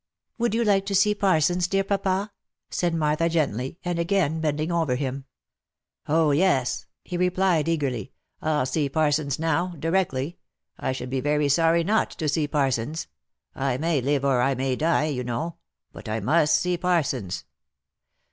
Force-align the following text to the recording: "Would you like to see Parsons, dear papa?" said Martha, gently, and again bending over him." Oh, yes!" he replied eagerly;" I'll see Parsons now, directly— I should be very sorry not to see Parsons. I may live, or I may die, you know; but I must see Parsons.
"Would 0.39 0.55
you 0.55 0.63
like 0.63 0.87
to 0.87 0.95
see 0.95 1.13
Parsons, 1.13 1.67
dear 1.67 1.83
papa?" 1.83 2.31
said 2.71 2.95
Martha, 2.95 3.29
gently, 3.29 3.77
and 3.85 3.99
again 3.99 4.41
bending 4.41 4.71
over 4.71 4.95
him." 4.95 5.25
Oh, 6.07 6.31
yes!" 6.31 6.87
he 7.05 7.17
replied 7.17 7.67
eagerly;" 7.69 8.11
I'll 8.41 8.65
see 8.65 8.89
Parsons 8.89 9.37
now, 9.37 9.75
directly— 9.77 10.39
I 10.79 10.91
should 10.91 11.11
be 11.11 11.21
very 11.21 11.49
sorry 11.49 11.83
not 11.83 12.09
to 12.13 12.27
see 12.27 12.47
Parsons. 12.47 13.05
I 13.53 13.77
may 13.77 14.01
live, 14.01 14.25
or 14.25 14.41
I 14.41 14.55
may 14.55 14.75
die, 14.75 15.05
you 15.05 15.23
know; 15.23 15.57
but 15.91 16.09
I 16.09 16.19
must 16.19 16.55
see 16.55 16.77
Parsons. 16.79 17.45